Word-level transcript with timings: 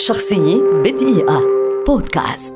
شخصية 0.00 0.56
بدقيقة. 0.84 1.40
بودكاست. 1.86 2.54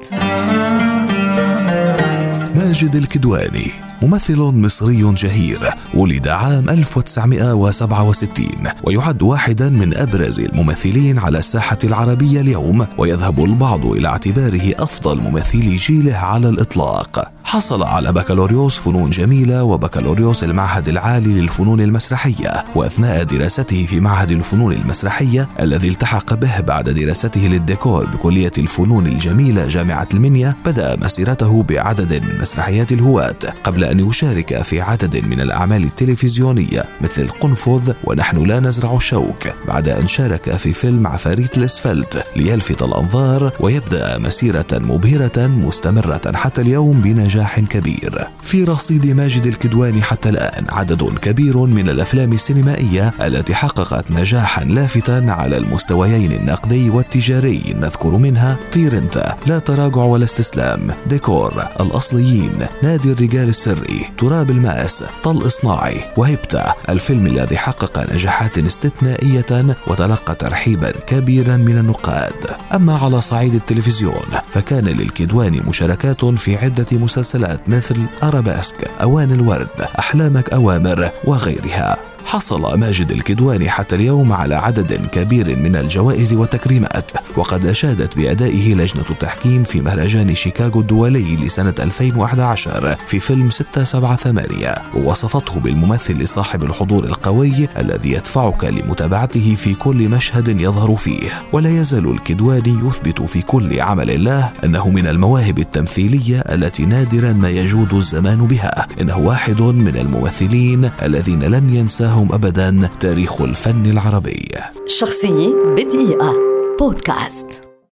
ماجد 2.54 2.96
الكدواني 2.96 3.70
ممثل 4.02 4.38
مصري 4.38 5.14
جهير 5.14 5.74
ولد 5.94 6.28
عام 6.28 6.70
1967 6.70 8.46
ويعد 8.84 9.22
واحدا 9.22 9.70
من 9.70 9.96
أبرز 9.96 10.40
الممثلين 10.40 11.18
على 11.18 11.38
الساحة 11.38 11.78
العربية 11.84 12.40
اليوم 12.40 12.86
ويذهب 12.98 13.44
البعض 13.44 13.86
إلى 13.86 14.08
اعتباره 14.08 14.74
أفضل 14.78 15.20
ممثلي 15.20 15.76
جيله 15.76 16.14
على 16.14 16.48
الإطلاق. 16.48 17.33
حصل 17.54 17.82
على 17.82 18.12
بكالوريوس 18.12 18.78
فنون 18.78 19.10
جميلة 19.10 19.64
وبكالوريوس 19.64 20.44
المعهد 20.44 20.88
العالي 20.88 21.40
للفنون 21.40 21.80
المسرحية 21.80 22.64
وأثناء 22.74 23.22
دراسته 23.22 23.86
في 23.86 24.00
معهد 24.00 24.30
الفنون 24.30 24.72
المسرحية 24.72 25.48
الذي 25.60 25.88
التحق 25.88 26.34
به 26.34 26.60
بعد 26.60 26.90
دراسته 26.90 27.40
للديكور 27.40 28.06
بكلية 28.06 28.50
الفنون 28.58 29.06
الجميلة 29.06 29.68
جامعة 29.68 30.08
المنيا 30.14 30.54
بدأ 30.66 30.96
مسيرته 30.96 31.62
بعدد 31.62 32.22
من 32.22 32.40
مسرحيات 32.40 32.92
الهواة 32.92 33.36
قبل 33.64 33.84
أن 33.84 34.08
يشارك 34.08 34.62
في 34.62 34.80
عدد 34.80 35.26
من 35.26 35.40
الأعمال 35.40 35.84
التلفزيونية 35.84 36.84
مثل 37.00 37.22
القنفذ 37.22 37.92
ونحن 38.04 38.42
لا 38.42 38.60
نزرع 38.60 38.96
الشوك 38.96 39.48
بعد 39.68 39.88
أن 39.88 40.06
شارك 40.06 40.50
في 40.50 40.72
فيلم 40.72 41.06
عفاريت 41.06 41.58
الإسفلت 41.58 42.24
ليلفت 42.36 42.82
الأنظار 42.82 43.52
ويبدأ 43.60 44.18
مسيرة 44.18 44.66
مبهرة 44.72 45.46
مستمرة 45.46 46.32
حتى 46.34 46.60
اليوم 46.60 47.00
بنجاح 47.00 47.43
نجاح 47.44 47.60
كبير. 47.60 48.28
في 48.42 48.64
رصيد 48.64 49.06
ماجد 49.06 49.46
الكدواني 49.46 50.02
حتى 50.02 50.28
الآن 50.28 50.66
عدد 50.68 51.02
كبير 51.02 51.56
من 51.56 51.88
الأفلام 51.88 52.32
السينمائية 52.32 53.14
التي 53.22 53.54
حققت 53.54 54.10
نجاحا 54.10 54.64
لافتا 54.64 55.26
على 55.28 55.56
المستويين 55.56 56.32
النقدي 56.32 56.90
والتجاري. 56.90 57.74
نذكر 57.76 58.16
منها 58.16 58.56
طير 58.72 58.98
انت 58.98 59.34
لا 59.46 59.58
تراجع 59.58 60.02
ولا 60.02 60.24
استسلام. 60.24 60.90
ديكور 61.06 61.64
الأصليين 61.80 62.66
نادي 62.82 63.12
الرجال 63.12 63.48
السري 63.48 64.10
تراب 64.18 64.50
الماس 64.50 65.04
طلق 65.22 65.46
صناعي 65.46 66.00
وهيبتا 66.16 66.62
الفيلم 66.88 67.26
الذي 67.26 67.58
حقق 67.58 68.14
نجاحات 68.14 68.58
استثنائية 68.58 69.76
وتلقى 69.86 70.34
ترحيبا 70.34 70.90
كبيرا 70.90 71.56
من 71.56 71.78
النقاد. 71.78 72.46
أما 72.74 72.98
على 72.98 73.20
صعيد 73.20 73.54
التلفزيون 73.54 74.28
فكان 74.50 74.84
للكدواني 74.84 75.60
مشاركات 75.60 76.24
في 76.24 76.56
عدة 76.56 76.86
مسلسلات 76.92 77.23
مسلسلات 77.24 77.68
مثل 77.68 78.06
أراباسك 78.22 78.90
أوان 79.02 79.32
الورد 79.32 79.68
أحلامك 79.98 80.52
أوامر 80.52 81.10
وغيرها. 81.24 82.13
حصل 82.24 82.78
ماجد 82.78 83.12
الكدواني 83.12 83.70
حتى 83.70 83.96
اليوم 83.96 84.32
على 84.32 84.54
عدد 84.54 85.06
كبير 85.06 85.56
من 85.56 85.76
الجوائز 85.76 86.32
والتكريمات 86.32 87.10
وقد 87.36 87.66
أشادت 87.66 88.16
بأدائه 88.16 88.74
لجنة 88.74 89.04
التحكيم 89.10 89.64
في 89.64 89.80
مهرجان 89.80 90.34
شيكاغو 90.34 90.80
الدولي 90.80 91.36
لسنة 91.36 91.74
2011 91.78 92.96
في 93.06 93.18
فيلم 93.18 93.50
678 93.50 94.72
ووصفته 94.94 95.60
بالممثل 95.60 96.28
صاحب 96.28 96.62
الحضور 96.64 97.04
القوي 97.04 97.68
الذي 97.78 98.12
يدفعك 98.12 98.64
لمتابعته 98.64 99.54
في 99.54 99.74
كل 99.74 100.08
مشهد 100.08 100.60
يظهر 100.60 100.96
فيه. 100.96 101.30
ولا 101.52 101.70
يزال 101.70 102.10
الكدواني 102.10 102.88
يثبت 102.88 103.22
في 103.22 103.42
كل 103.42 103.80
عمل 103.80 104.24
له 104.24 104.52
أنه 104.64 104.88
من 104.88 105.06
المواهب 105.06 105.58
التمثيلية 105.58 106.40
التي 106.40 106.86
نادرا 106.86 107.32
ما 107.32 107.50
يجود 107.50 107.94
الزمان 107.94 108.46
بها. 108.46 108.86
إنه 109.00 109.18
واحد 109.18 109.62
من 109.62 109.96
الممثلين 109.96 110.90
الذين 111.02 111.42
لن 111.42 111.70
ينساه 111.70 112.13
لهم 112.14 112.32
ابدا 112.32 112.88
تاريخ 113.00 113.40
الفن 113.40 113.86
العربي. 113.86 114.48
شخصية 114.86 115.54
بدقيقة. 115.76 116.32
بودكاست. 116.78 117.63